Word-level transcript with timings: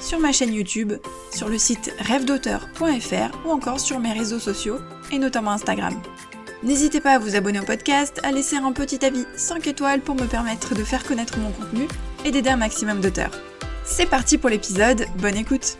sur 0.00 0.18
ma 0.18 0.32
chaîne 0.32 0.54
YouTube, 0.54 0.92
sur 1.32 1.48
le 1.48 1.58
site 1.58 1.92
rêvedauteur.fr 1.98 3.46
ou 3.46 3.50
encore 3.50 3.80
sur 3.80 3.98
mes 3.98 4.12
réseaux 4.12 4.38
sociaux 4.38 4.78
et 5.12 5.18
notamment 5.18 5.52
Instagram. 5.52 5.94
N'hésitez 6.62 7.00
pas 7.00 7.12
à 7.12 7.18
vous 7.18 7.36
abonner 7.36 7.60
au 7.60 7.64
podcast, 7.64 8.20
à 8.24 8.32
laisser 8.32 8.56
un 8.56 8.72
petit 8.72 9.04
avis 9.04 9.24
5 9.36 9.66
étoiles 9.68 10.00
pour 10.00 10.16
me 10.16 10.26
permettre 10.26 10.74
de 10.74 10.82
faire 10.82 11.04
connaître 11.04 11.38
mon 11.38 11.52
contenu 11.52 11.86
et 12.24 12.30
d'aider 12.30 12.50
un 12.50 12.56
maximum 12.56 13.00
d'auteurs. 13.00 13.30
C'est 13.84 14.06
parti 14.06 14.38
pour 14.38 14.50
l'épisode, 14.50 15.06
bonne 15.18 15.36
écoute 15.36 15.78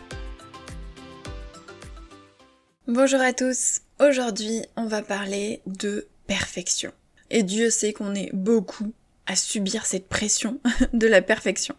Bonjour 2.87 3.19
à 3.21 3.33
tous, 3.33 3.81
aujourd'hui 3.99 4.63
on 4.75 4.87
va 4.87 5.01
parler 5.01 5.61
de 5.67 6.07
perfection. 6.25 6.91
Et 7.29 7.43
Dieu 7.43 7.69
sait 7.69 7.93
qu'on 7.93 8.15
est 8.15 8.33
beaucoup 8.33 8.93
à 9.27 9.35
subir 9.35 9.85
cette 9.85 10.07
pression 10.07 10.59
de 10.93 11.07
la 11.07 11.21
perfection. 11.21 11.75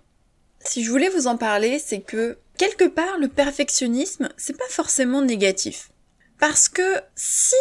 Si 0.62 0.84
je 0.84 0.90
voulais 0.90 1.08
vous 1.08 1.26
en 1.26 1.36
parler, 1.36 1.78
c'est 1.78 2.00
que 2.00 2.38
quelque 2.58 2.84
part 2.84 3.18
le 3.18 3.28
perfectionnisme, 3.28 4.28
c'est 4.36 4.56
pas 4.56 4.68
forcément 4.68 5.22
négatif. 5.22 5.90
Parce 6.38 6.68
que 6.68 7.00
si 7.16 7.56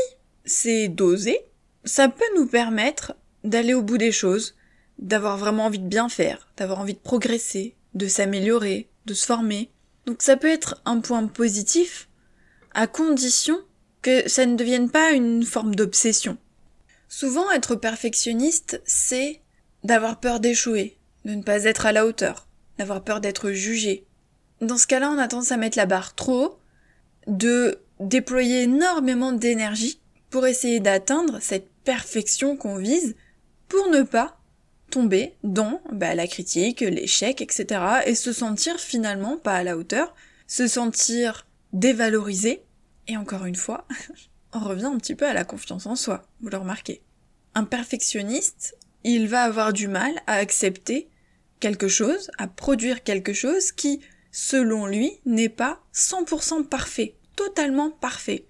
c'est 0.45 0.89
dosé, 0.89 1.39
ça 1.85 2.09
peut 2.09 2.23
nous 2.35 2.45
permettre 2.45 3.15
d'aller 3.43 3.73
au 3.73 3.81
bout 3.81 3.97
des 3.97 4.11
choses, 4.11 4.55
d'avoir 4.97 5.37
vraiment 5.37 5.65
envie 5.65 5.79
de 5.79 5.87
bien 5.87 6.09
faire, 6.09 6.49
d'avoir 6.57 6.79
envie 6.79 6.93
de 6.93 6.99
progresser, 6.99 7.75
de 7.93 8.07
s'améliorer, 8.07 8.89
de 9.05 9.13
se 9.13 9.25
former. 9.25 9.71
Donc 10.05 10.21
ça 10.21 10.35
peut 10.35 10.49
être 10.49 10.81
un 10.85 10.99
point 10.99 11.25
positif, 11.27 12.09
à 12.73 12.85
condition 12.85 13.57
que 14.01 14.27
ça 14.27 14.45
ne 14.45 14.55
devienne 14.55 14.89
pas 14.89 15.11
une 15.11 15.43
forme 15.43 15.75
d'obsession. 15.75 16.37
Souvent 17.07 17.49
être 17.51 17.75
perfectionniste, 17.75 18.81
c'est 18.85 19.41
d'avoir 19.83 20.19
peur 20.19 20.39
d'échouer, 20.39 20.97
de 21.25 21.33
ne 21.33 21.43
pas 21.43 21.63
être 21.63 21.85
à 21.85 21.91
la 21.91 22.05
hauteur, 22.05 22.48
d'avoir 22.79 23.03
peur 23.03 23.19
d'être 23.19 23.51
jugé. 23.51 24.05
Dans 24.61 24.77
ce 24.77 24.87
cas-là, 24.87 25.11
on 25.11 25.17
a 25.17 25.27
tendance 25.27 25.51
à 25.51 25.57
mettre 25.57 25.77
la 25.77 25.85
barre 25.85 26.15
trop 26.15 26.45
haut, 26.45 26.59
de 27.27 27.79
déployer 27.99 28.63
énormément 28.63 29.33
d'énergie 29.33 29.99
pour 30.29 30.47
essayer 30.47 30.79
d'atteindre 30.79 31.39
cette 31.41 31.69
perfection 31.83 32.55
qu'on 32.55 32.77
vise, 32.77 33.15
pour 33.67 33.89
ne 33.89 34.01
pas 34.01 34.37
tomber 34.89 35.35
dans 35.43 35.81
bah, 35.91 36.15
la 36.15 36.25
critique, 36.25 36.79
l'échec, 36.79 37.41
etc. 37.41 37.81
et 38.05 38.15
se 38.15 38.31
sentir 38.31 38.79
finalement 38.79 39.37
pas 39.37 39.55
à 39.55 39.63
la 39.63 39.77
hauteur, 39.77 40.15
se 40.47 40.65
sentir 40.67 41.45
dévalorisé, 41.73 42.63
et 43.07 43.17
encore 43.17 43.45
une 43.45 43.55
fois, 43.55 43.85
on 44.53 44.59
revient 44.59 44.85
un 44.85 44.97
petit 44.97 45.15
peu 45.15 45.27
à 45.27 45.33
la 45.33 45.43
confiance 45.43 45.85
en 45.85 45.95
soi, 45.95 46.23
vous 46.41 46.49
le 46.49 46.57
remarquez. 46.57 47.01
Un 47.55 47.65
perfectionniste, 47.65 48.77
il 49.03 49.27
va 49.27 49.43
avoir 49.43 49.73
du 49.73 49.87
mal 49.87 50.13
à 50.27 50.35
accepter 50.35 51.09
quelque 51.59 51.87
chose, 51.87 52.31
à 52.37 52.47
produire 52.47 53.03
quelque 53.03 53.33
chose 53.33 53.71
qui, 53.71 54.01
selon 54.31 54.85
lui, 54.85 55.19
n'est 55.25 55.49
pas 55.49 55.81
100% 55.93 56.65
parfait, 56.65 57.15
totalement 57.35 57.91
parfait. 57.91 58.45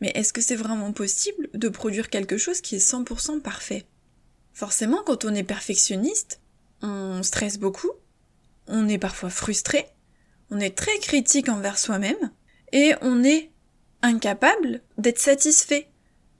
Mais 0.00 0.12
est-ce 0.14 0.32
que 0.32 0.40
c'est 0.40 0.56
vraiment 0.56 0.92
possible 0.92 1.48
de 1.54 1.68
produire 1.68 2.10
quelque 2.10 2.36
chose 2.36 2.60
qui 2.60 2.76
est 2.76 2.90
100% 2.90 3.40
parfait? 3.40 3.86
Forcément, 4.52 5.02
quand 5.04 5.24
on 5.24 5.34
est 5.34 5.42
perfectionniste, 5.42 6.40
on 6.82 7.22
stresse 7.22 7.58
beaucoup, 7.58 7.90
on 8.66 8.88
est 8.88 8.98
parfois 8.98 9.30
frustré, 9.30 9.86
on 10.50 10.60
est 10.60 10.76
très 10.76 10.98
critique 10.98 11.48
envers 11.48 11.78
soi-même, 11.78 12.32
et 12.72 12.92
on 13.00 13.24
est 13.24 13.50
incapable 14.02 14.82
d'être 14.98 15.18
satisfait, 15.18 15.88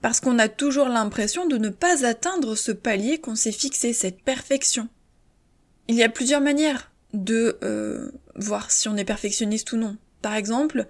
parce 0.02 0.20
qu'on 0.20 0.38
a 0.38 0.48
toujours 0.48 0.88
l'impression 0.88 1.46
de 1.46 1.56
ne 1.56 1.68
pas 1.68 2.04
atteindre 2.06 2.54
ce 2.54 2.72
palier 2.72 3.20
qu'on 3.20 3.36
s'est 3.36 3.52
fixé, 3.52 3.92
cette 3.92 4.22
perfection. 4.22 4.88
Il 5.88 5.94
y 5.94 6.02
a 6.02 6.08
plusieurs 6.08 6.40
manières 6.40 6.90
de 7.12 7.58
euh, 7.62 8.10
voir 8.34 8.72
si 8.72 8.88
on 8.88 8.96
est 8.96 9.04
perfectionniste 9.04 9.72
ou 9.72 9.76
non. 9.76 9.96
Par 10.20 10.34
exemple, 10.34 10.86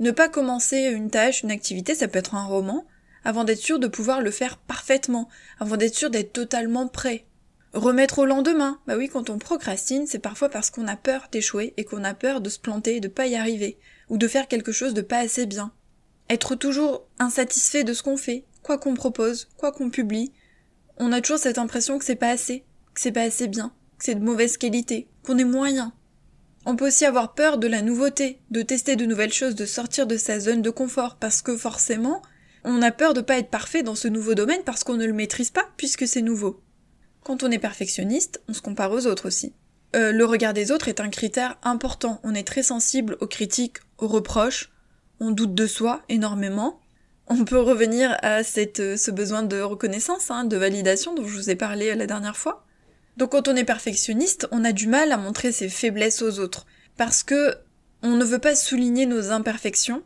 ne 0.00 0.10
pas 0.10 0.28
commencer 0.28 0.78
une 0.78 1.10
tâche, 1.10 1.44
une 1.44 1.52
activité, 1.52 1.94
ça 1.94 2.08
peut 2.08 2.18
être 2.18 2.34
un 2.34 2.44
roman, 2.44 2.84
avant 3.24 3.44
d'être 3.44 3.60
sûr 3.60 3.78
de 3.78 3.86
pouvoir 3.86 4.20
le 4.20 4.32
faire 4.32 4.56
parfaitement, 4.58 5.28
avant 5.60 5.76
d'être 5.76 5.94
sûr 5.94 6.10
d'être 6.10 6.32
totalement 6.32 6.88
prêt. 6.88 7.24
Remettre 7.72 8.18
au 8.18 8.26
lendemain. 8.26 8.80
Bah 8.86 8.96
oui, 8.96 9.08
quand 9.08 9.30
on 9.30 9.38
procrastine, 9.38 10.08
c'est 10.08 10.18
parfois 10.18 10.48
parce 10.48 10.70
qu'on 10.70 10.88
a 10.88 10.96
peur 10.96 11.28
d'échouer 11.30 11.72
et 11.76 11.84
qu'on 11.84 12.02
a 12.02 12.12
peur 12.12 12.40
de 12.40 12.50
se 12.50 12.58
planter, 12.58 12.98
de 12.98 13.08
pas 13.08 13.28
y 13.28 13.36
arriver, 13.36 13.78
ou 14.08 14.18
de 14.18 14.26
faire 14.26 14.48
quelque 14.48 14.72
chose 14.72 14.92
de 14.92 15.02
pas 15.02 15.18
assez 15.18 15.46
bien. 15.46 15.72
Être 16.28 16.56
toujours 16.56 17.06
insatisfait 17.20 17.84
de 17.84 17.94
ce 17.94 18.02
qu'on 18.02 18.16
fait, 18.16 18.44
quoi 18.62 18.76
qu'on 18.76 18.94
propose, 18.94 19.48
quoi 19.56 19.70
qu'on 19.70 19.88
publie, 19.88 20.32
on 20.98 21.12
a 21.12 21.20
toujours 21.20 21.38
cette 21.38 21.58
impression 21.58 21.98
que 21.98 22.04
c'est 22.04 22.16
pas 22.16 22.30
assez, 22.30 22.64
que 22.92 23.00
c'est 23.00 23.12
pas 23.12 23.22
assez 23.22 23.46
bien 23.46 23.72
c'est 24.02 24.16
de 24.16 24.24
mauvaise 24.24 24.56
qualité, 24.56 25.06
qu'on 25.22 25.38
est 25.38 25.44
moyen. 25.44 25.92
On 26.66 26.74
peut 26.74 26.88
aussi 26.88 27.04
avoir 27.04 27.34
peur 27.34 27.56
de 27.56 27.68
la 27.68 27.82
nouveauté, 27.82 28.40
de 28.50 28.60
tester 28.62 28.96
de 28.96 29.06
nouvelles 29.06 29.32
choses, 29.32 29.54
de 29.54 29.64
sortir 29.64 30.08
de 30.08 30.16
sa 30.16 30.40
zone 30.40 30.60
de 30.60 30.70
confort, 30.70 31.18
parce 31.20 31.40
que 31.40 31.56
forcément, 31.56 32.20
on 32.64 32.82
a 32.82 32.90
peur 32.90 33.14
de 33.14 33.20
pas 33.20 33.38
être 33.38 33.50
parfait 33.50 33.84
dans 33.84 33.94
ce 33.94 34.08
nouveau 34.08 34.34
domaine 34.34 34.62
parce 34.64 34.82
qu'on 34.82 34.96
ne 34.96 35.06
le 35.06 35.12
maîtrise 35.12 35.50
pas 35.50 35.68
puisque 35.76 36.08
c'est 36.08 36.20
nouveau. 36.20 36.60
Quand 37.22 37.44
on 37.44 37.50
est 37.52 37.60
perfectionniste, 37.60 38.42
on 38.48 38.54
se 38.54 38.60
compare 38.60 38.90
aux 38.90 39.06
autres 39.06 39.28
aussi. 39.28 39.52
Euh, 39.94 40.10
le 40.10 40.24
regard 40.24 40.52
des 40.52 40.72
autres 40.72 40.88
est 40.88 41.00
un 41.00 41.08
critère 41.08 41.56
important. 41.62 42.20
On 42.24 42.34
est 42.34 42.46
très 42.46 42.64
sensible 42.64 43.16
aux 43.20 43.28
critiques, 43.28 43.78
aux 43.98 44.08
reproches. 44.08 44.72
On 45.20 45.30
doute 45.30 45.54
de 45.54 45.66
soi 45.68 46.02
énormément. 46.08 46.80
On 47.28 47.44
peut 47.44 47.60
revenir 47.60 48.16
à 48.22 48.42
cette, 48.42 48.80
euh, 48.80 48.96
ce 48.96 49.12
besoin 49.12 49.44
de 49.44 49.60
reconnaissance, 49.60 50.32
hein, 50.32 50.44
de 50.44 50.56
validation 50.56 51.14
dont 51.14 51.26
je 51.26 51.36
vous 51.36 51.50
ai 51.50 51.56
parlé 51.56 51.94
la 51.94 52.06
dernière 52.06 52.36
fois. 52.36 52.64
Donc 53.16 53.32
quand 53.32 53.48
on 53.48 53.56
est 53.56 53.64
perfectionniste, 53.64 54.48
on 54.52 54.64
a 54.64 54.72
du 54.72 54.86
mal 54.86 55.12
à 55.12 55.16
montrer 55.16 55.52
ses 55.52 55.68
faiblesses 55.68 56.22
aux 56.22 56.38
autres, 56.38 56.66
parce 56.96 57.22
que 57.22 57.56
on 58.02 58.16
ne 58.16 58.24
veut 58.24 58.38
pas 58.38 58.54
souligner 58.54 59.06
nos 59.06 59.30
imperfections, 59.30 60.02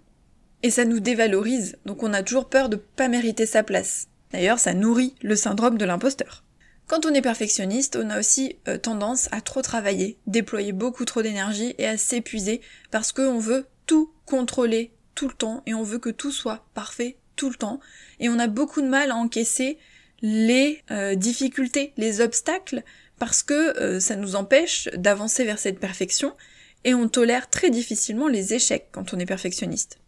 et 0.62 0.70
ça 0.70 0.84
nous 0.84 1.00
dévalorise, 1.00 1.76
donc 1.86 2.02
on 2.02 2.12
a 2.12 2.22
toujours 2.22 2.48
peur 2.48 2.68
de 2.68 2.76
pas 2.76 3.08
mériter 3.08 3.46
sa 3.46 3.62
place. 3.62 4.08
D'ailleurs, 4.32 4.58
ça 4.58 4.74
nourrit 4.74 5.14
le 5.22 5.36
syndrome 5.36 5.78
de 5.78 5.84
l'imposteur. 5.84 6.42
Quand 6.86 7.04
on 7.04 7.14
est 7.14 7.22
perfectionniste, 7.22 7.98
on 8.00 8.10
a 8.10 8.18
aussi 8.18 8.56
euh, 8.68 8.78
tendance 8.78 9.28
à 9.32 9.40
trop 9.40 9.62
travailler, 9.62 10.18
déployer 10.26 10.72
beaucoup 10.72 11.04
trop 11.04 11.22
d'énergie 11.22 11.74
et 11.78 11.86
à 11.86 11.98
s'épuiser 11.98 12.60
parce 12.90 13.12
qu'on 13.12 13.38
veut 13.38 13.66
tout 13.86 14.12
contrôler 14.24 14.92
tout 15.14 15.26
le 15.26 15.34
temps 15.34 15.62
et 15.66 15.74
on 15.74 15.82
veut 15.82 15.98
que 15.98 16.10
tout 16.10 16.30
soit 16.30 16.64
parfait 16.74 17.16
tout 17.34 17.48
le 17.48 17.56
temps 17.56 17.80
et 18.20 18.28
on 18.28 18.38
a 18.38 18.46
beaucoup 18.46 18.82
de 18.82 18.88
mal 18.88 19.10
à 19.10 19.16
encaisser 19.16 19.78
les 20.22 20.82
euh, 20.90 21.14
difficultés, 21.14 21.92
les 21.96 22.20
obstacles, 22.20 22.82
parce 23.18 23.42
que 23.42 23.78
euh, 23.78 24.00
ça 24.00 24.16
nous 24.16 24.36
empêche 24.36 24.88
d'avancer 24.94 25.44
vers 25.44 25.58
cette 25.58 25.78
perfection, 25.78 26.34
et 26.84 26.94
on 26.94 27.08
tolère 27.08 27.50
très 27.50 27.70
difficilement 27.70 28.28
les 28.28 28.54
échecs 28.54 28.88
quand 28.92 29.12
on 29.12 29.18
est 29.18 29.26
perfectionniste. 29.26 29.98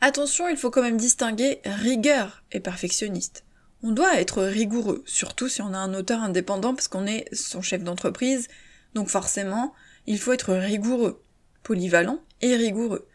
Attention, 0.00 0.48
il 0.48 0.56
faut 0.56 0.70
quand 0.70 0.82
même 0.82 0.96
distinguer 0.96 1.60
rigueur 1.64 2.42
et 2.52 2.60
perfectionniste. 2.60 3.44
On 3.82 3.92
doit 3.92 4.20
être 4.20 4.42
rigoureux, 4.42 5.02
surtout 5.06 5.48
si 5.48 5.62
on 5.62 5.74
a 5.74 5.78
un 5.78 5.94
auteur 5.94 6.22
indépendant 6.22 6.74
parce 6.74 6.88
qu'on 6.88 7.06
est 7.06 7.26
son 7.34 7.62
chef 7.62 7.82
d'entreprise, 7.82 8.48
donc 8.94 9.08
forcément, 9.08 9.74
il 10.06 10.18
faut 10.18 10.32
être 10.32 10.54
rigoureux, 10.54 11.22
polyvalent 11.62 12.20
et 12.42 12.56
rigoureux. 12.56 13.06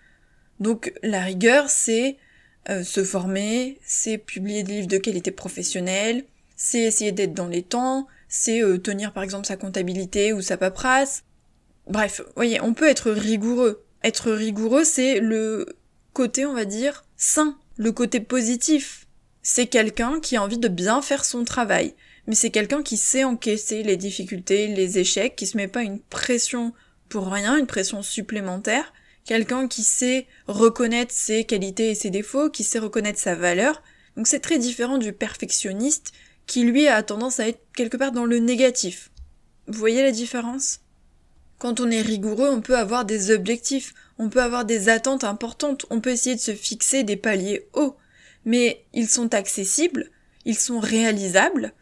Donc 0.60 0.94
la 1.04 1.22
rigueur, 1.22 1.70
c'est 1.70 2.18
euh, 2.70 2.84
se 2.84 3.04
former, 3.04 3.80
c'est 3.84 4.18
publier 4.18 4.64
des 4.64 4.74
livres 4.74 4.88
de 4.88 4.98
qualité 4.98 5.32
professionnelle, 5.32 6.26
c'est 6.56 6.82
essayer 6.82 7.12
d'être 7.12 7.34
dans 7.34 7.48
les 7.48 7.64
temps, 7.64 8.08
c'est 8.28 8.62
euh, 8.62 8.78
tenir 8.78 9.14
par 9.14 9.24
exemple 9.24 9.46
sa 9.46 9.58
comptabilité 9.58 10.34
ou 10.34 10.42
sa 10.42 10.58
paperasse. 10.58 11.24
Bref, 11.88 12.22
voyez, 12.36 12.62
on 12.62 12.74
peut 12.74 12.88
être 12.88 13.12
rigoureux. 13.12 13.84
Être 14.04 14.32
rigoureux, 14.32 14.84
c'est 14.84 15.20
le 15.20 15.78
côté, 16.14 16.46
on 16.46 16.54
va 16.54 16.66
dire, 16.66 17.06
sain, 17.18 17.58
le 17.78 17.92
côté 17.92 18.20
positif. 18.20 19.08
C'est 19.42 19.68
quelqu'un 19.68 20.20
qui 20.20 20.38
a 20.38 20.44
envie 20.44 20.58
de 20.58 20.68
bien 20.68 21.02
faire 21.02 21.26
son 21.26 21.44
travail, 21.44 21.94
mais 22.28 22.36
c'est 22.36 22.50
quelqu'un 22.50 22.82
qui 22.82 22.98
sait 22.98 23.24
encaisser 23.24 23.84
les 23.84 23.98
difficultés, 23.98 24.68
les 24.68 24.98
échecs, 24.98 25.36
qui 25.36 25.46
se 25.46 25.58
met 25.58 25.68
pas 25.68 25.84
une 25.84 26.00
pression 26.00 26.74
pour 27.10 27.32
rien, 27.32 27.58
une 27.58 27.68
pression 27.68 28.02
supplémentaire, 28.02 28.92
quelqu'un 29.24 29.68
qui 29.68 29.84
sait 29.84 30.26
reconnaître 30.48 31.14
ses 31.14 31.44
qualités 31.44 31.92
et 31.92 31.96
ses 31.96 32.10
défauts, 32.10 32.50
qui 32.50 32.64
sait 32.64 32.80
reconnaître 32.80 33.20
sa 33.20 33.36
valeur. 33.36 33.84
Donc 34.18 34.28
c'est 34.28 34.40
très 34.40 34.58
différent 34.58 34.98
du 34.98 35.14
perfectionniste 35.14 36.14
qui 36.48 36.64
lui 36.64 36.88
a 36.88 37.02
tendance 37.04 37.40
à 37.40 37.48
être 37.48 37.62
quelque 37.76 37.98
part 37.98 38.12
dans 38.12 38.26
le 38.26 38.40
négatif. 38.40 39.12
Vous 39.68 39.80
voyez 39.80 40.04
la 40.04 40.12
différence? 40.12 40.82
Quand 41.58 41.80
on 41.80 41.90
est 41.90 42.02
rigoureux, 42.02 42.50
on 42.50 42.62
peut 42.62 42.78
avoir 42.78 43.06
des 43.06 43.32
objectifs, 43.32 43.94
on 44.18 44.30
peut 44.30 44.42
avoir 44.42 44.66
des 44.66 44.90
attentes 44.90 45.24
importantes, 45.24 45.86
on 45.90 46.02
peut 46.02 46.12
essayer 46.12 46.36
de 46.36 46.42
se 46.42 46.54
fixer 46.54 47.04
des 47.04 47.16
paliers 47.16 47.68
hauts, 47.74 47.96
mais 48.44 48.86
ils 48.94 49.10
sont 49.10 49.34
accessibles, 49.34 50.12
ils 50.44 50.58
sont 50.58 50.80
réalisables, 50.80 51.74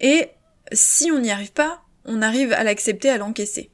et 0.00 0.28
si 0.72 1.10
on 1.10 1.20
n'y 1.20 1.30
arrive 1.30 1.52
pas, 1.52 1.82
on 2.04 2.20
arrive 2.20 2.52
à 2.52 2.64
l'accepter, 2.64 3.08
à 3.08 3.18
l'encaisser. 3.18 3.70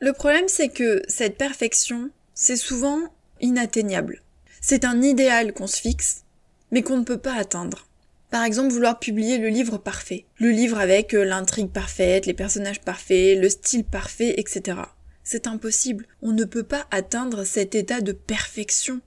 Le 0.00 0.12
problème, 0.12 0.48
c'est 0.48 0.68
que 0.68 1.02
cette 1.08 1.38
perfection, 1.38 2.10
c'est 2.34 2.56
souvent 2.56 3.00
inatteignable. 3.40 4.22
C'est 4.60 4.84
un 4.84 5.02
idéal 5.02 5.52
qu'on 5.52 5.66
se 5.66 5.80
fixe, 5.80 6.24
mais 6.70 6.82
qu'on 6.82 6.98
ne 6.98 7.04
peut 7.04 7.18
pas 7.18 7.34
atteindre. 7.34 7.87
Par 8.30 8.44
exemple, 8.44 8.72
vouloir 8.72 8.98
publier 8.98 9.38
le 9.38 9.48
livre 9.48 9.78
parfait. 9.78 10.26
Le 10.38 10.50
livre 10.50 10.78
avec 10.78 11.14
euh, 11.14 11.24
l'intrigue 11.24 11.70
parfaite, 11.70 12.26
les 12.26 12.34
personnages 12.34 12.80
parfaits, 12.80 13.38
le 13.40 13.48
style 13.48 13.84
parfait, 13.84 14.34
etc. 14.36 14.78
C'est 15.24 15.46
impossible. 15.46 16.06
On 16.20 16.32
ne 16.32 16.44
peut 16.44 16.62
pas 16.62 16.86
atteindre 16.90 17.44
cet 17.44 17.74
état 17.74 18.00
de 18.00 18.12
perfection. 18.12 19.00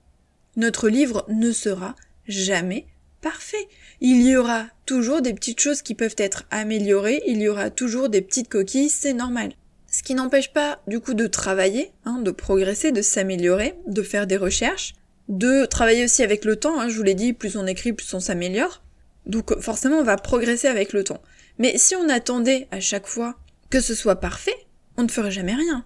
Notre 0.56 0.90
livre 0.90 1.26
ne 1.30 1.52
sera 1.52 1.96
jamais 2.28 2.88
parfait. 3.22 3.68
Il 4.02 4.22
y 4.24 4.36
aura 4.36 4.66
toujours 4.86 5.22
des 5.22 5.34
petites 5.34 5.60
choses 5.60 5.84
qui 5.84 5.96
peuvent 5.96 6.16
être 6.18 6.46
améliorées, 6.50 7.22
il 7.28 7.42
y 7.42 7.48
aura 7.48 7.70
toujours 7.70 8.10
des 8.10 8.22
petites 8.22 8.50
coquilles, 8.50 8.90
c'est 8.90 9.14
normal. 9.14 9.54
Ce 9.92 10.04
qui 10.04 10.16
n'empêche 10.16 10.52
pas 10.52 10.82
du 10.88 11.00
coup 11.00 11.14
de 11.14 11.28
travailler, 11.28 11.92
hein, 12.06 12.20
de 12.22 12.32
progresser, 12.32 12.92
de 12.92 13.02
s'améliorer, 13.02 13.76
de 13.88 14.02
faire 14.02 14.26
des 14.26 14.38
recherches, 14.38 14.94
de 15.30 15.66
travailler 15.66 16.06
aussi 16.06 16.24
avec 16.24 16.46
le 16.46 16.56
temps, 16.56 16.80
hein, 16.80 16.90
je 16.90 16.98
vous 16.98 17.04
l'ai 17.04 17.14
dit, 17.14 17.34
plus 17.34 17.58
on 17.58 17.68
écrit, 17.68 17.94
plus 17.94 18.14
on 18.14 18.20
s'améliore. 18.20 18.82
Donc 19.26 19.60
forcément 19.60 19.98
on 19.98 20.04
va 20.04 20.18
progresser 20.18 20.68
avec 20.68 20.94
le 20.94 21.04
temps. 21.04 21.22
Mais 21.58 21.78
si 21.78 21.96
on 21.96 22.10
attendait 22.10 22.68
à 22.72 22.80
chaque 22.80 23.08
fois 23.08 23.36
que 23.70 23.80
ce 23.80 23.96
soit 23.96 24.18
parfait, 24.18 24.56
on 24.98 25.04
ne 25.04 25.10
ferait 25.10 25.32
jamais 25.32 25.56
rien. 25.56 25.86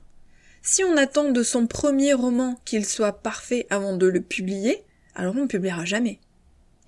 Si 0.61 0.83
on 0.83 0.97
attend 0.97 1.31
de 1.31 1.43
son 1.43 1.67
premier 1.67 2.13
roman 2.13 2.59
qu'il 2.65 2.85
soit 2.85 3.21
parfait 3.21 3.67
avant 3.69 3.95
de 3.95 4.07
le 4.07 4.21
publier, 4.21 4.83
alors 5.13 5.35
on 5.35 5.43
ne 5.43 5.47
publiera 5.47 5.85
jamais. 5.85 6.19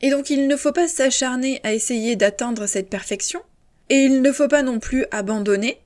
Et 0.02 0.10
donc 0.10 0.30
il 0.30 0.48
ne 0.48 0.56
faut 0.56 0.72
pas 0.72 0.88
s'acharner 0.88 1.60
à 1.64 1.74
essayer 1.74 2.16
d'atteindre 2.16 2.66
cette 2.66 2.90
perfection, 2.90 3.42
et 3.90 3.98
il 3.98 4.22
ne 4.22 4.32
faut 4.32 4.48
pas 4.48 4.64
non 4.64 4.80
plus 4.80 5.06
abandonner 5.12 5.80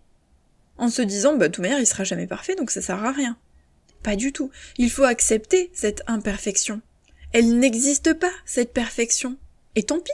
en 0.78 0.90
se 0.90 1.02
disant 1.02 1.36
bah 1.36 1.48
de 1.48 1.54
toute 1.54 1.62
manière 1.62 1.80
il 1.80 1.86
sera 1.86 2.04
jamais 2.04 2.28
parfait 2.28 2.56
donc 2.56 2.72
ça 2.72 2.82
sert 2.82 3.04
à 3.04 3.12
rien. 3.12 3.38
Pas 4.04 4.16
du 4.16 4.32
tout. 4.34 4.50
Il 4.78 4.90
faut 4.90 5.04
accepter 5.04 5.70
cette 5.74 6.02
imperfection. 6.08 6.82
Elle 7.34 7.60
n'existe 7.60 8.14
pas, 8.14 8.32
cette 8.46 8.74
perfection. 8.74 9.38
Et 9.76 9.84
tant 9.84 10.00
pis, 10.00 10.12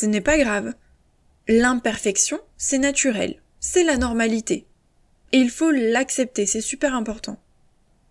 ce 0.00 0.06
n'est 0.06 0.22
pas 0.22 0.38
grave. 0.38 0.72
L'imperfection, 1.46 2.40
c'est 2.56 2.78
naturel. 2.78 3.36
C'est 3.60 3.84
la 3.84 3.98
normalité. 3.98 4.66
Et 5.32 5.36
il 5.36 5.50
faut 5.50 5.70
l'accepter, 5.70 6.46
c'est 6.46 6.62
super 6.62 6.94
important. 6.94 7.38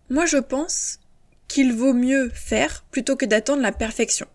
Moi 0.08 0.24
je 0.24 0.36
pense 0.36 1.00
qu'il 1.48 1.72
vaut 1.72 1.92
mieux 1.92 2.30
faire 2.32 2.84
plutôt 2.92 3.16
que 3.16 3.26
d'attendre 3.26 3.62
la 3.62 3.72
perfection. 3.72 4.28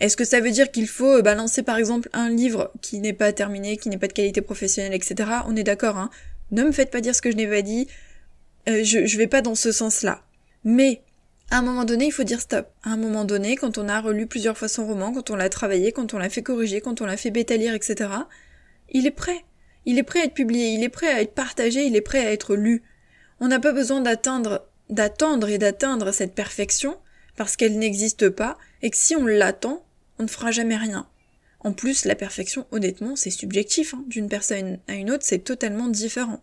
Est-ce 0.00 0.18
que 0.18 0.24
ça 0.26 0.40
veut 0.40 0.50
dire 0.50 0.70
qu'il 0.70 0.86
faut 0.86 1.16
euh, 1.16 1.22
balancer 1.22 1.62
par 1.62 1.78
exemple 1.78 2.10
un 2.12 2.28
livre 2.28 2.72
qui 2.82 2.98
n'est 2.98 3.14
pas 3.14 3.32
terminé, 3.32 3.78
qui 3.78 3.88
n'est 3.88 3.96
pas 3.96 4.08
de 4.08 4.12
qualité 4.12 4.42
professionnelle, 4.42 4.92
etc. 4.92 5.30
On 5.46 5.56
est 5.56 5.64
d'accord, 5.64 5.96
hein. 5.96 6.10
Ne 6.50 6.62
me 6.62 6.72
faites 6.72 6.90
pas 6.90 7.00
dire 7.00 7.14
ce 7.14 7.22
que 7.22 7.30
je 7.30 7.36
n'ai 7.36 7.46
pas 7.46 7.62
dit. 7.62 7.88
Euh, 8.68 8.84
je, 8.84 9.06
je 9.06 9.16
vais 9.16 9.28
pas 9.28 9.40
dans 9.40 9.54
ce 9.54 9.72
sens-là. 9.72 10.22
Mais 10.62 11.00
à 11.50 11.58
un 11.58 11.62
moment 11.62 11.84
donné, 11.84 12.06
il 12.06 12.12
faut 12.12 12.24
dire 12.24 12.40
stop. 12.40 12.68
À 12.82 12.90
un 12.90 12.96
moment 12.96 13.24
donné, 13.24 13.56
quand 13.56 13.78
on 13.78 13.88
a 13.88 14.00
relu 14.00 14.26
plusieurs 14.26 14.58
fois 14.58 14.68
son 14.68 14.86
roman, 14.86 15.12
quand 15.12 15.30
on 15.30 15.36
l'a 15.36 15.48
travaillé, 15.48 15.92
quand 15.92 16.12
on 16.12 16.18
l'a 16.18 16.28
fait 16.28 16.42
corriger, 16.42 16.80
quand 16.80 17.00
on 17.00 17.06
l'a 17.06 17.16
fait 17.16 17.30
bêta 17.30 17.54
etc., 17.54 18.10
il 18.90 19.06
est 19.06 19.12
prêt. 19.12 19.44
Il 19.86 19.98
est 19.98 20.02
prêt 20.02 20.20
à 20.20 20.24
être 20.24 20.34
publié, 20.34 20.68
il 20.68 20.82
est 20.82 20.90
prêt 20.90 21.08
à 21.08 21.22
être 21.22 21.34
partagé, 21.34 21.84
il 21.86 21.96
est 21.96 22.02
prêt 22.02 22.26
à 22.26 22.32
être 22.32 22.54
lu. 22.54 22.82
On 23.40 23.48
n'a 23.48 23.60
pas 23.60 23.72
besoin 23.72 24.00
d'atteindre, 24.00 24.66
d'attendre 24.90 25.48
et 25.48 25.58
d'atteindre 25.58 26.12
cette 26.12 26.34
perfection 26.34 26.98
parce 27.36 27.56
qu'elle 27.56 27.78
n'existe 27.78 28.28
pas 28.28 28.58
et 28.82 28.90
que 28.90 28.96
si 28.96 29.16
on 29.16 29.24
l'attend, 29.24 29.86
on 30.18 30.24
ne 30.24 30.28
fera 30.28 30.50
jamais 30.50 30.76
rien. 30.76 31.08
En 31.60 31.72
plus, 31.72 32.04
la 32.04 32.14
perfection, 32.14 32.66
honnêtement, 32.70 33.16
c'est 33.16 33.30
subjectif. 33.30 33.94
Hein. 33.94 34.04
D'une 34.08 34.28
personne 34.28 34.78
à 34.86 34.94
une 34.94 35.10
autre, 35.10 35.24
c'est 35.24 35.38
totalement 35.38 35.88
différent. 35.88 36.42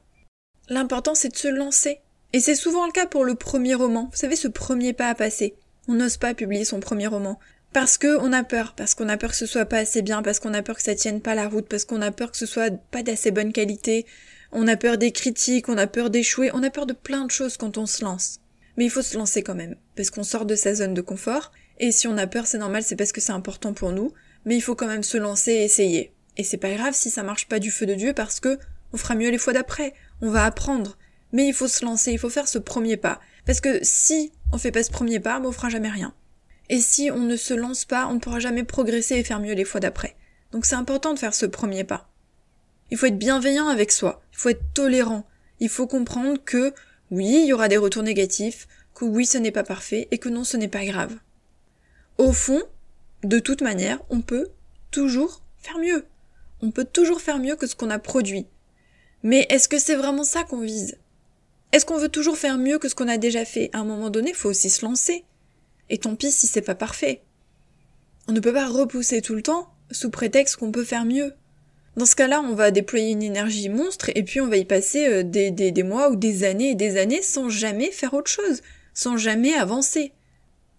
L'important, 0.69 1.15
c'est 1.15 1.29
de 1.29 1.37
se 1.37 1.47
lancer. 1.47 1.99
Et 2.35 2.41
c'est 2.41 2.55
souvent 2.55 2.85
le 2.85 2.91
cas 2.91 3.05
pour 3.05 3.23
le 3.23 3.35
premier 3.35 3.75
roman. 3.75 4.09
Vous 4.11 4.17
savez, 4.17 4.35
ce 4.35 4.49
premier 4.49 4.91
pas 4.91 5.07
à 5.07 5.15
passer. 5.15 5.55
On 5.87 5.93
n'ose 5.93 6.17
pas 6.17 6.33
publier 6.33 6.65
son 6.65 6.81
premier 6.81 7.07
roman. 7.07 7.39
Parce 7.71 7.97
que 7.97 8.17
on 8.19 8.33
a 8.33 8.43
peur, 8.43 8.73
parce 8.75 8.93
qu'on 8.93 9.07
a 9.07 9.15
peur 9.15 9.29
que 9.29 9.37
ce 9.37 9.45
soit 9.45 9.63
pas 9.63 9.77
assez 9.77 10.01
bien, 10.01 10.21
parce 10.21 10.41
qu'on 10.41 10.53
a 10.53 10.61
peur 10.61 10.75
que 10.75 10.81
ça 10.81 10.95
tienne 10.95 11.21
pas 11.21 11.33
la 11.33 11.47
route, 11.47 11.69
parce 11.69 11.85
qu'on 11.85 12.01
a 12.01 12.11
peur 12.11 12.31
que 12.31 12.37
ce 12.37 12.45
soit 12.45 12.75
pas 12.91 13.03
d'assez 13.03 13.31
bonne 13.31 13.53
qualité, 13.53 14.05
on 14.51 14.67
a 14.67 14.75
peur 14.75 14.97
des 14.97 15.13
critiques, 15.13 15.69
on 15.69 15.77
a 15.77 15.87
peur 15.87 16.09
d'échouer, 16.09 16.51
on 16.53 16.61
a 16.61 16.69
peur 16.69 16.85
de 16.85 16.91
plein 16.91 17.23
de 17.23 17.31
choses 17.31 17.55
quand 17.55 17.77
on 17.77 17.85
se 17.85 18.03
lance. 18.03 18.41
Mais 18.75 18.83
il 18.83 18.91
faut 18.91 19.01
se 19.01 19.17
lancer 19.17 19.41
quand 19.41 19.55
même, 19.55 19.77
parce 19.95 20.09
qu'on 20.09 20.23
sort 20.23 20.45
de 20.45 20.55
sa 20.55 20.75
zone 20.75 20.93
de 20.93 20.99
confort, 20.99 21.53
et 21.79 21.93
si 21.93 22.05
on 22.05 22.17
a 22.17 22.27
peur, 22.27 22.47
c'est 22.47 22.57
normal, 22.57 22.83
c'est 22.83 22.97
parce 22.97 23.13
que 23.13 23.21
c'est 23.21 23.31
important 23.31 23.71
pour 23.71 23.93
nous, 23.93 24.11
mais 24.43 24.57
il 24.57 24.61
faut 24.61 24.75
quand 24.75 24.87
même 24.87 25.03
se 25.03 25.17
lancer 25.17 25.53
et 25.53 25.63
essayer. 25.63 26.11
Et 26.35 26.43
c'est 26.43 26.57
pas 26.57 26.73
grave 26.73 26.95
si 26.95 27.09
ça 27.09 27.23
marche 27.23 27.47
pas 27.47 27.59
du 27.59 27.71
feu 27.71 27.85
de 27.85 27.93
Dieu 27.93 28.11
parce 28.11 28.41
que 28.41 28.59
on 28.91 28.97
fera 28.97 29.15
mieux 29.15 29.29
les 29.29 29.37
fois 29.37 29.53
d'après, 29.53 29.93
on 30.21 30.31
va 30.31 30.43
apprendre. 30.43 30.97
Mais 31.35 31.47
il 31.47 31.53
faut 31.53 31.67
se 31.67 31.83
lancer, 31.83 32.13
il 32.13 32.17
faut 32.17 32.29
faire 32.29 32.47
ce 32.47 32.57
premier 32.57 32.95
pas. 32.95 33.19
Parce 33.45 33.59
que 33.59 33.79
si 33.83 34.31
on 34.53 34.57
fait 34.57 34.71
pas 34.71 34.83
ce 34.83 34.89
premier 34.89 35.19
pas, 35.19 35.41
ben 35.41 35.49
on 35.49 35.51
fera 35.51 35.67
jamais 35.67 35.89
rien. 35.89 36.13
Et 36.69 36.79
si 36.79 37.11
on 37.11 37.19
ne 37.19 37.35
se 37.35 37.53
lance 37.53 37.83
pas, 37.83 38.07
on 38.07 38.13
ne 38.13 38.19
pourra 38.19 38.39
jamais 38.39 38.63
progresser 38.63 39.15
et 39.15 39.23
faire 39.25 39.41
mieux 39.41 39.53
les 39.53 39.65
fois 39.65 39.81
d'après. 39.81 40.15
Donc 40.53 40.65
c'est 40.65 40.75
important 40.75 41.13
de 41.13 41.19
faire 41.19 41.35
ce 41.35 41.45
premier 41.45 41.83
pas. 41.83 42.09
Il 42.89 42.97
faut 42.97 43.07
être 43.07 43.19
bienveillant 43.19 43.67
avec 43.67 43.91
soi, 43.91 44.21
il 44.31 44.37
faut 44.37 44.47
être 44.47 44.63
tolérant, 44.73 45.27
il 45.59 45.67
faut 45.67 45.87
comprendre 45.87 46.41
que 46.41 46.73
oui, 47.11 47.41
il 47.43 47.47
y 47.47 47.53
aura 47.53 47.67
des 47.67 47.75
retours 47.75 48.03
négatifs, 48.03 48.69
que 48.93 49.03
oui, 49.03 49.25
ce 49.25 49.37
n'est 49.37 49.51
pas 49.51 49.63
parfait, 49.63 50.07
et 50.11 50.19
que 50.19 50.29
non, 50.29 50.45
ce 50.45 50.55
n'est 50.55 50.69
pas 50.69 50.85
grave. 50.85 51.17
Au 52.17 52.31
fond, 52.31 52.63
de 53.25 53.39
toute 53.39 53.61
manière, 53.61 54.01
on 54.09 54.21
peut 54.21 54.47
toujours 54.89 55.41
faire 55.57 55.79
mieux. 55.79 56.05
On 56.61 56.71
peut 56.71 56.85
toujours 56.85 57.19
faire 57.19 57.39
mieux 57.39 57.57
que 57.57 57.67
ce 57.67 57.75
qu'on 57.75 57.89
a 57.89 57.99
produit. 57.99 58.47
Mais 59.21 59.45
est-ce 59.49 59.67
que 59.67 59.79
c'est 59.79 59.95
vraiment 59.95 60.23
ça 60.23 60.45
qu'on 60.45 60.61
vise? 60.61 60.97
Est-ce 61.75 61.85
qu'on 61.85 61.97
veut 61.97 62.07
toujours 62.07 62.37
faire 62.37 62.57
mieux 62.57 62.79
que 62.79 62.87
ce 62.87 62.95
qu'on 62.95 63.09
a 63.09 63.17
déjà 63.17 63.43
fait 63.43 63.69
À 63.73 63.79
un 63.79 63.83
moment 63.83 64.09
donné, 64.09 64.29
il 64.29 64.35
faut 64.35 64.47
aussi 64.47 64.69
se 64.69 64.85
lancer. 64.85 65.25
Et 65.89 65.97
tant 65.97 66.15
pis 66.15 66.31
si 66.31 66.47
c'est 66.47 66.61
pas 66.61 66.73
parfait. 66.73 67.21
On 68.29 68.31
ne 68.31 68.39
peut 68.39 68.53
pas 68.53 68.69
repousser 68.69 69.21
tout 69.21 69.35
le 69.35 69.41
temps 69.41 69.67
sous 69.91 70.09
prétexte 70.09 70.55
qu'on 70.55 70.71
peut 70.71 70.85
faire 70.85 71.03
mieux. 71.03 71.33
Dans 71.97 72.05
ce 72.05 72.15
cas-là, 72.15 72.39
on 72.39 72.55
va 72.55 72.71
déployer 72.71 73.11
une 73.11 73.23
énergie 73.23 73.67
monstre 73.67 74.09
et 74.15 74.23
puis 74.23 74.39
on 74.39 74.47
va 74.47 74.55
y 74.55 74.63
passer 74.63 75.05
euh, 75.05 75.23
des, 75.23 75.83
mois 75.83 76.09
ou 76.11 76.15
des 76.15 76.45
années 76.45 76.69
et 76.69 76.75
des 76.75 76.95
années 76.95 77.21
sans 77.21 77.49
jamais 77.49 77.91
faire 77.91 78.13
autre 78.13 78.31
chose, 78.31 78.61
sans 78.93 79.17
jamais 79.17 79.53
avancer. 79.53 80.13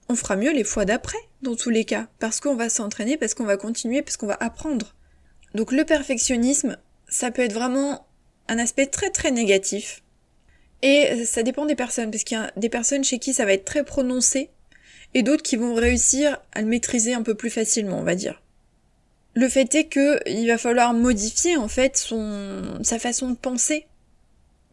On 0.08 0.14
fera 0.14 0.36
mieux 0.36 0.54
les 0.54 0.64
fois 0.64 0.86
d'après, 0.86 1.18
dans 1.42 1.56
tous 1.56 1.68
les 1.68 1.84
cas, 1.84 2.08
parce 2.20 2.40
qu'on 2.40 2.56
va 2.56 2.70
s'entraîner, 2.70 3.18
parce 3.18 3.34
qu'on 3.34 3.44
va 3.44 3.58
continuer, 3.58 4.00
parce 4.00 4.16
qu'on 4.16 4.28
va 4.28 4.38
apprendre. 4.40 4.94
Donc 5.54 5.72
le 5.72 5.84
perfectionnisme, 5.84 6.78
ça 7.06 7.30
peut 7.30 7.42
être 7.42 7.52
vraiment 7.52 8.06
un 8.48 8.58
aspect 8.58 8.86
très 8.86 9.10
très 9.10 9.30
négatif. 9.30 10.02
Et 10.86 11.24
ça 11.24 11.42
dépend 11.42 11.66
des 11.66 11.74
personnes, 11.74 12.12
parce 12.12 12.22
qu'il 12.22 12.38
y 12.38 12.40
a 12.40 12.52
des 12.56 12.68
personnes 12.68 13.02
chez 13.02 13.18
qui 13.18 13.34
ça 13.34 13.44
va 13.44 13.54
être 13.54 13.64
très 13.64 13.82
prononcé, 13.82 14.50
et 15.14 15.24
d'autres 15.24 15.42
qui 15.42 15.56
vont 15.56 15.74
réussir 15.74 16.38
à 16.52 16.60
le 16.60 16.68
maîtriser 16.68 17.12
un 17.12 17.22
peu 17.22 17.34
plus 17.34 17.50
facilement, 17.50 17.98
on 17.98 18.04
va 18.04 18.14
dire. 18.14 18.40
Le 19.34 19.48
fait 19.48 19.74
est 19.74 19.86
que 19.86 20.20
il 20.30 20.46
va 20.46 20.58
falloir 20.58 20.94
modifier 20.94 21.56
en 21.56 21.66
fait 21.66 21.96
son 21.96 22.78
sa 22.84 23.00
façon 23.00 23.30
de 23.30 23.36
penser 23.36 23.86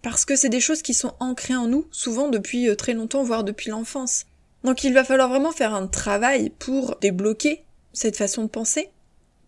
parce 0.03 0.23
que 0.23 0.35
c'est 0.35 0.49
des 0.49 0.61
choses 0.61 0.83
qui 0.83 0.93
sont 0.93 1.15
ancrées 1.19 1.55
en 1.55 1.67
nous 1.67 1.87
souvent 1.91 2.29
depuis 2.29 2.69
euh, 2.69 2.75
très 2.75 2.93
longtemps 2.93 3.23
voire 3.23 3.43
depuis 3.43 3.71
l'enfance. 3.71 4.25
Donc 4.63 4.83
il 4.83 4.93
va 4.93 5.03
falloir 5.03 5.29
vraiment 5.29 5.51
faire 5.51 5.73
un 5.73 5.87
travail 5.87 6.51
pour 6.59 6.95
débloquer 7.01 7.63
cette 7.91 8.15
façon 8.15 8.43
de 8.43 8.49
penser 8.49 8.89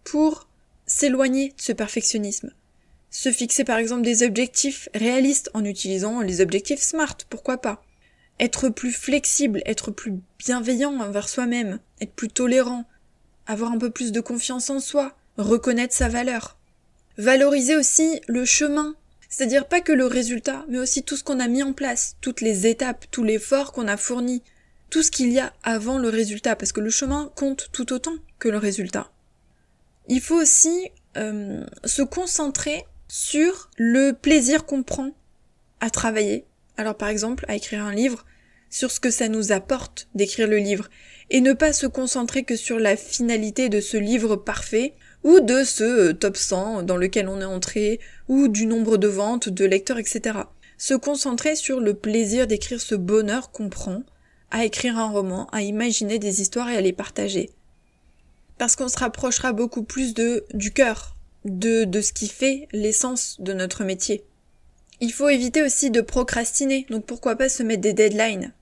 pour 0.04 0.50
s'éloigner 0.88 1.50
de 1.50 1.62
ce 1.62 1.72
perfectionnisme. 1.72 2.52
Se 3.18 3.32
fixer 3.32 3.64
par 3.64 3.78
exemple 3.78 4.02
des 4.02 4.24
objectifs 4.24 4.90
réalistes 4.94 5.50
en 5.54 5.64
utilisant 5.64 6.20
les 6.20 6.42
objectifs 6.42 6.82
SMART, 6.82 7.16
pourquoi 7.30 7.60
pas. 7.60 7.82
Être 8.42 8.68
plus 8.68 8.92
flexible, 8.92 9.62
être 9.66 9.90
plus 9.90 10.16
bienveillant 10.38 11.00
envers 11.00 11.30
soi-même, 11.30 11.80
être 12.02 12.12
plus 12.12 12.28
tolérant, 12.28 12.84
avoir 13.48 13.72
un 13.72 13.78
peu 13.78 13.90
plus 13.90 14.12
de 14.12 14.20
confiance 14.20 14.70
en 14.70 14.82
soi, 14.82 15.16
reconnaître 15.38 15.94
sa 15.94 16.10
valeur. 16.10 16.58
Valoriser 17.18 17.78
aussi 17.78 18.20
le 18.28 18.44
chemin, 18.44 18.96
c'est-à-dire 19.30 19.70
pas 19.70 19.80
que 19.80 19.94
le 19.94 20.08
résultat, 20.08 20.66
mais 20.68 20.80
aussi 20.80 21.02
tout 21.02 21.16
ce 21.16 21.24
qu'on 21.24 21.40
a 21.40 21.48
mis 21.48 21.64
en 21.64 21.72
place, 21.72 22.18
toutes 22.20 22.42
les 22.42 22.68
étapes, 22.68 23.06
tout 23.12 23.24
l'effort 23.24 23.72
qu'on 23.72 23.88
a 23.88 23.96
fourni, 23.96 24.44
tout 24.90 25.04
ce 25.04 25.10
qu'il 25.10 25.32
y 25.32 25.40
a 25.40 25.54
avant 25.64 26.00
le 26.00 26.10
résultat, 26.10 26.58
parce 26.58 26.74
que 26.74 26.82
le 26.82 26.90
chemin 26.90 27.32
compte 27.38 27.70
tout 27.72 27.94
autant 27.94 28.18
que 28.40 28.50
le 28.50 28.58
résultat. 28.58 29.10
Il 30.10 30.20
faut 30.20 30.36
aussi 30.36 30.90
euh, 31.16 31.66
se 31.86 32.02
concentrer 32.02 32.84
sur 33.18 33.70
le 33.78 34.12
plaisir 34.12 34.66
qu'on 34.66 34.84
prend 34.84 35.12
à 35.80 35.90
travailler. 35.90 36.44
Alors 36.76 36.96
par 36.96 37.08
exemple, 37.08 37.46
à 37.48 37.56
écrire 37.56 37.82
un 37.82 37.96
livre, 37.96 38.26
sur 38.70 38.92
ce 38.92 39.00
que 39.00 39.10
ça 39.10 39.30
nous 39.30 39.54
apporte 39.54 40.10
d'écrire 40.16 40.50
le 40.50 40.58
livre 40.58 40.90
et 41.30 41.40
ne 41.40 41.54
pas 41.54 41.72
se 41.72 41.88
concentrer 41.88 42.44
que 42.44 42.58
sur 42.58 42.78
la 42.78 42.98
finalité 42.98 43.70
de 43.70 43.80
ce 43.80 43.96
livre 43.96 44.36
parfait 44.36 44.96
ou 45.24 45.40
de 45.40 45.64
ce 45.64 46.10
euh, 46.10 46.14
top 46.14 46.36
100 46.36 46.84
dans 46.84 46.98
lequel 46.98 47.30
on 47.30 47.40
est 47.40 47.46
entré 47.46 48.02
ou 48.28 48.50
du 48.50 48.66
nombre 48.66 48.98
de 48.98 49.08
ventes, 49.08 49.48
de 49.48 49.64
lecteurs, 49.64 49.98
etc. 49.98 50.40
Se 50.78 50.94
concentrer 50.94 51.56
sur 51.56 51.80
le 51.80 51.94
plaisir 51.94 52.48
d'écrire 52.48 52.82
ce 52.82 52.96
bonheur 52.96 53.50
qu'on 53.50 53.70
prend 53.70 54.04
à 54.52 54.66
écrire 54.66 54.98
un 54.98 55.10
roman, 55.10 55.48
à 55.54 55.62
imaginer 55.62 56.20
des 56.20 56.42
histoires 56.42 56.70
et 56.70 56.76
à 56.76 56.82
les 56.82 56.92
partager. 56.92 57.50
Parce 58.58 58.76
qu'on 58.76 58.90
se 58.90 59.00
rapprochera 59.00 59.54
beaucoup 59.54 59.84
plus 59.84 60.14
de, 60.14 60.46
du 60.54 60.74
cœur, 60.74 61.15
de, 61.46 61.86
de 61.86 62.02
ce 62.02 62.12
qui 62.12 62.28
fait 62.28 62.68
l'essence 62.74 63.38
de 63.40 63.54
notre 63.54 63.84
métier. 63.84 64.26
Il 65.02 65.14
faut 65.14 65.30
éviter 65.30 65.64
aussi 65.64 65.92
de 65.92 66.02
procrastiner, 66.02 66.86
donc 66.90 67.06
pourquoi 67.06 67.36
pas 67.36 67.50
se 67.50 67.64
mettre 67.64 67.82
des 67.82 67.94
deadlines. 67.94 68.54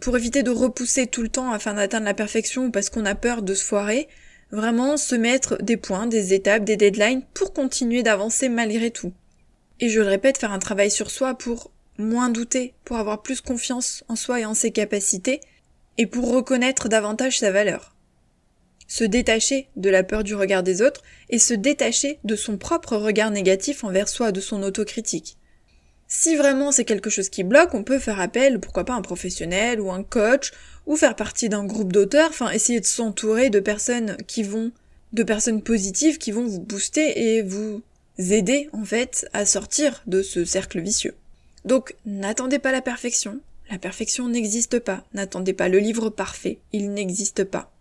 Pour 0.00 0.16
éviter 0.16 0.42
de 0.42 0.50
repousser 0.50 1.06
tout 1.06 1.22
le 1.22 1.28
temps 1.28 1.52
afin 1.52 1.74
d'atteindre 1.74 2.06
la 2.06 2.14
perfection 2.14 2.66
ou 2.66 2.70
parce 2.70 2.90
qu'on 2.90 3.06
a 3.06 3.14
peur 3.14 3.42
de 3.42 3.54
se 3.54 3.64
foirer, 3.64 4.08
vraiment 4.50 4.96
se 4.96 5.14
mettre 5.14 5.62
des 5.62 5.76
points, 5.76 6.06
des 6.06 6.34
étapes, 6.34 6.64
des 6.64 6.76
deadlines 6.76 7.22
pour 7.34 7.52
continuer 7.52 8.02
d'avancer 8.02 8.48
malgré 8.48 8.90
tout. 8.90 9.12
Et 9.80 9.88
je 9.88 10.00
le 10.00 10.08
répète, 10.08 10.38
faire 10.38 10.52
un 10.52 10.58
travail 10.58 10.90
sur 10.90 11.10
soi 11.10 11.34
pour 11.34 11.70
moins 11.98 12.28
douter, 12.28 12.74
pour 12.84 12.96
avoir 12.96 13.22
plus 13.22 13.40
confiance 13.40 14.04
en 14.08 14.16
soi 14.16 14.40
et 14.40 14.44
en 14.44 14.54
ses 14.54 14.72
capacités, 14.72 15.40
et 15.98 16.06
pour 16.06 16.32
reconnaître 16.32 16.88
davantage 16.88 17.38
sa 17.38 17.52
valeur. 17.52 17.93
Se 18.86 19.04
détacher 19.04 19.68
de 19.76 19.90
la 19.90 20.02
peur 20.02 20.24
du 20.24 20.34
regard 20.34 20.62
des 20.62 20.82
autres 20.82 21.02
et 21.30 21.38
se 21.38 21.54
détacher 21.54 22.18
de 22.24 22.36
son 22.36 22.58
propre 22.58 22.96
regard 22.96 23.30
négatif 23.30 23.84
envers 23.84 24.08
soi, 24.08 24.32
de 24.32 24.40
son 24.40 24.62
autocritique. 24.62 25.36
Si 26.06 26.36
vraiment 26.36 26.70
c'est 26.70 26.84
quelque 26.84 27.10
chose 27.10 27.28
qui 27.28 27.44
bloque, 27.44 27.74
on 27.74 27.82
peut 27.82 27.98
faire 27.98 28.20
appel, 28.20 28.60
pourquoi 28.60 28.84
pas 28.84 28.94
un 28.94 29.02
professionnel 29.02 29.80
ou 29.80 29.90
un 29.90 30.02
coach, 30.02 30.52
ou 30.86 30.96
faire 30.96 31.16
partie 31.16 31.48
d'un 31.48 31.64
groupe 31.64 31.92
d'auteurs, 31.92 32.30
enfin 32.30 32.50
essayer 32.50 32.80
de 32.80 32.86
s'entourer 32.86 33.50
de 33.50 33.60
personnes 33.60 34.16
qui 34.26 34.42
vont, 34.42 34.70
de 35.12 35.22
personnes 35.22 35.62
positives 35.62 36.18
qui 36.18 36.30
vont 36.30 36.46
vous 36.46 36.60
booster 36.60 37.36
et 37.36 37.42
vous 37.42 37.82
aider 38.18 38.68
en 38.72 38.84
fait 38.84 39.26
à 39.32 39.46
sortir 39.46 40.02
de 40.06 40.22
ce 40.22 40.44
cercle 40.44 40.80
vicieux. 40.80 41.14
Donc 41.64 41.96
n'attendez 42.04 42.58
pas 42.58 42.70
la 42.70 42.82
perfection, 42.82 43.40
la 43.70 43.78
perfection 43.78 44.28
n'existe 44.28 44.78
pas, 44.78 45.04
n'attendez 45.14 45.54
pas 45.54 45.68
le 45.68 45.78
livre 45.78 46.10
parfait, 46.10 46.58
il 46.72 46.92
n'existe 46.92 47.44
pas. 47.44 47.73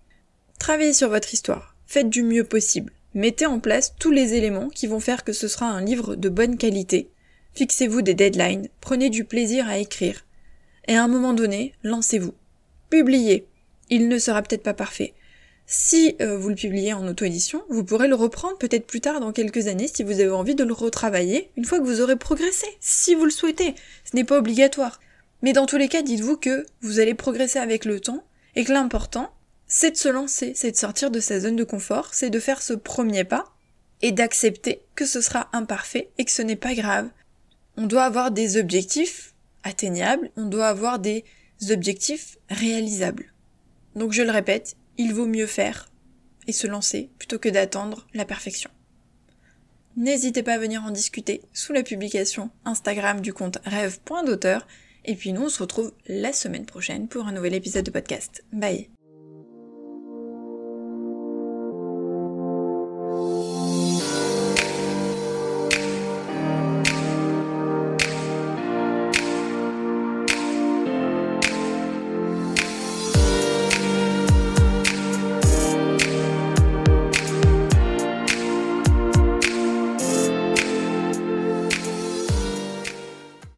Travaillez 0.60 0.94
sur 0.94 1.10
votre 1.10 1.34
histoire, 1.34 1.76
faites 1.86 2.10
du 2.10 2.24
mieux 2.24 2.44
possible, 2.44 2.94
mettez 3.14 3.46
en 3.46 3.60
place 3.60 3.94
tous 4.00 4.12
les 4.12 4.34
éléments 4.34 4.70
qui 4.70 4.88
vont 4.88 5.00
faire 5.00 5.24
que 5.24 5.34
ce 5.34 5.48
sera 5.48 5.66
un 5.66 5.84
livre 5.84 6.16
de 6.16 6.30
bonne 6.30 6.58
qualité, 6.58 7.10
fixez-vous 7.54 8.02
des 8.02 8.14
deadlines, 8.14 8.70
prenez 8.82 9.10
du 9.10 9.26
plaisir 9.26 9.68
à 9.68 9.78
écrire, 9.78 10.26
et 10.88 10.96
à 10.96 11.04
un 11.04 11.08
moment 11.08 11.34
donné, 11.34 11.74
lancez-vous. 11.84 12.34
Publiez. 12.90 13.48
Il 13.90 14.08
ne 14.08 14.18
sera 14.18 14.42
peut-être 14.42 14.64
pas 14.64 14.74
parfait, 14.74 15.14
si 15.66 16.16
euh, 16.22 16.38
vous 16.38 16.50
le 16.50 16.56
publiez 16.56 16.94
en 16.94 17.08
auto-édition, 17.08 17.64
vous 17.70 17.84
pourrez 17.84 18.08
le 18.08 18.16
reprendre 18.16 18.58
peut-être 18.58 18.86
plus 18.86 19.02
tard 19.02 19.20
dans 19.20 19.32
quelques 19.32 19.68
années 19.68 19.88
si 19.88 20.04
vous 20.04 20.20
avez 20.20 20.30
envie 20.30 20.56
de 20.56 20.64
le 20.64 20.74
retravailler, 20.74 21.52
une 21.56 21.66
fois 21.66 21.80
que 21.80 21.86
vous 21.86 22.02
aurez 22.02 22.18
progressé, 22.18 22.68
si 22.80 23.16
vous 23.16 23.26
le 23.26 23.32
souhaitez. 23.32 23.76
Ce 24.04 24.16
n'est 24.16 24.26
pas 24.26 24.38
obligatoire. 24.38 25.00
Mais 25.42 25.54
dans 25.54 25.66
tous 25.66 25.78
les 25.78 25.88
cas, 25.88 26.02
dites-vous 26.02 26.38
que 26.38 26.66
vous 26.82 27.00
allez 27.00 27.14
progresser 27.14 27.60
avec 27.60 27.86
le 27.86 28.00
temps 28.00 28.24
et 28.56 28.66
que 28.66 28.74
l'important, 28.74 29.34
c'est 29.76 29.90
de 29.90 29.98
se 29.98 30.08
lancer, 30.08 30.54
c'est 30.56 30.70
de 30.70 30.78
sortir 30.78 31.10
de 31.10 31.20
sa 31.20 31.40
zone 31.40 31.56
de 31.56 31.64
confort, 31.64 32.14
c'est 32.14 32.30
de 32.30 32.40
faire 32.40 32.62
ce 32.62 32.74
premier 32.74 33.24
pas 33.24 33.56
et 34.04 34.12
d'accepter 34.12 34.84
que 34.94 35.04
ce 35.04 35.20
sera 35.20 35.50
imparfait 35.52 36.12
et 36.20 36.26
que 36.26 36.32
ce 36.32 36.44
n'est 36.44 36.56
pas 36.56 36.76
grave. 36.76 37.10
On 37.76 37.88
doit 37.88 38.04
avoir 38.04 38.30
des 38.30 38.58
objectifs 38.58 39.34
atteignables, 39.64 40.30
on 40.38 40.46
doit 40.46 40.68
avoir 40.68 41.00
des 41.00 41.26
objectifs 41.72 42.38
réalisables. 42.52 43.34
Donc 43.96 44.12
je 44.12 44.22
le 44.22 44.30
répète, 44.30 44.76
il 45.00 45.12
vaut 45.12 45.26
mieux 45.26 45.48
faire 45.48 45.90
et 46.46 46.54
se 46.54 46.68
lancer 46.68 47.10
plutôt 47.18 47.40
que 47.40 47.50
d'attendre 47.50 48.06
la 48.14 48.26
perfection. 48.26 48.70
N'hésitez 49.98 50.44
pas 50.44 50.54
à 50.54 50.60
venir 50.60 50.84
en 50.84 50.92
discuter 50.92 51.42
sous 51.52 51.74
la 51.74 51.82
publication 51.82 52.52
Instagram 52.66 53.22
du 53.22 53.34
compte 53.34 53.58
rêve.d'auteur 53.66 54.68
et 55.04 55.16
puis 55.16 55.34
nous 55.34 55.46
on 55.46 55.50
se 55.50 55.64
retrouve 55.64 55.94
la 56.06 56.32
semaine 56.32 56.68
prochaine 56.68 57.08
pour 57.08 57.26
un 57.26 57.32
nouvel 57.32 57.56
épisode 57.56 57.86
de 57.86 57.92
podcast. 57.92 58.44
Bye 58.54 58.93